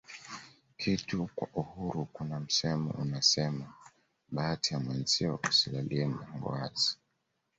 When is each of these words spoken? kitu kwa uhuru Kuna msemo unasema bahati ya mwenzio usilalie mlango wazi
kitu 0.77 1.29
kwa 1.35 1.47
uhuru 1.53 2.05
Kuna 2.05 2.39
msemo 2.39 2.91
unasema 2.91 3.73
bahati 4.31 4.73
ya 4.73 4.79
mwenzio 4.79 5.39
usilalie 5.49 6.05
mlango 6.07 6.49
wazi 6.49 6.97